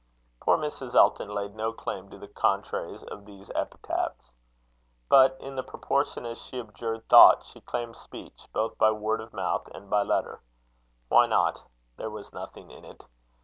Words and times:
Poor 0.41 0.57
Mrs. 0.57 0.95
Elton 0.95 1.29
laid 1.29 1.53
no 1.53 1.71
claim 1.71 2.09
to 2.09 2.17
the 2.17 2.27
contraries 2.27 3.03
of 3.03 3.23
these 3.23 3.51
epithets. 3.53 4.31
But 5.09 5.37
in 5.39 5.55
proportion 5.63 6.25
as 6.25 6.41
she 6.41 6.59
abjured 6.59 7.07
thought, 7.07 7.45
she 7.45 7.61
claimed 7.61 7.95
speech, 7.95 8.47
both 8.51 8.75
by 8.79 8.89
word 8.89 9.21
of 9.21 9.31
mouth 9.31 9.67
and 9.75 9.91
by 9.91 10.01
letter. 10.01 10.41
Why 11.09 11.27
not? 11.27 11.61
There 11.97 12.09
was 12.09 12.33
nothing 12.33 12.71
in 12.71 12.83
it. 12.83 13.05